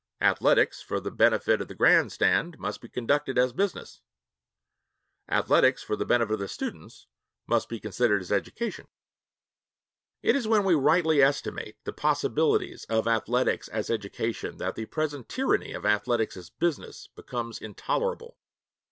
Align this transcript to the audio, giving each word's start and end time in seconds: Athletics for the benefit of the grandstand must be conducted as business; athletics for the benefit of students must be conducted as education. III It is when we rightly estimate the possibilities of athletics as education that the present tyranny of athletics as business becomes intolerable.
Athletics 0.19 0.81
for 0.81 0.99
the 0.99 1.11
benefit 1.11 1.61
of 1.61 1.67
the 1.67 1.75
grandstand 1.75 2.57
must 2.57 2.81
be 2.81 2.89
conducted 2.89 3.37
as 3.37 3.53
business; 3.53 4.01
athletics 5.29 5.83
for 5.83 5.95
the 5.95 6.07
benefit 6.07 6.41
of 6.41 6.49
students 6.49 7.05
must 7.45 7.69
be 7.69 7.79
conducted 7.79 8.19
as 8.19 8.31
education. 8.31 8.87
III 10.23 10.29
It 10.31 10.35
is 10.35 10.47
when 10.47 10.63
we 10.63 10.73
rightly 10.73 11.21
estimate 11.21 11.77
the 11.83 11.93
possibilities 11.93 12.83
of 12.85 13.07
athletics 13.07 13.67
as 13.67 13.91
education 13.91 14.57
that 14.57 14.73
the 14.73 14.87
present 14.87 15.29
tyranny 15.29 15.71
of 15.71 15.85
athletics 15.85 16.35
as 16.35 16.49
business 16.49 17.07
becomes 17.15 17.59
intolerable. 17.59 18.39